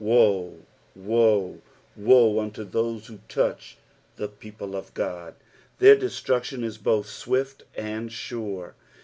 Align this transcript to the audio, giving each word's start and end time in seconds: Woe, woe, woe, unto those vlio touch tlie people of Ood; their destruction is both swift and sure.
Woe, 0.03 0.65
woe, 0.95 1.61
woe, 1.95 2.39
unto 2.39 2.63
those 2.63 3.07
vlio 3.07 3.19
touch 3.29 3.77
tlie 4.17 4.29
people 4.39 4.75
of 4.75 4.93
Ood; 4.97 5.35
their 5.77 5.95
destruction 5.95 6.63
is 6.63 6.79
both 6.79 7.05
swift 7.05 7.61
and 7.77 8.11
sure. 8.11 8.73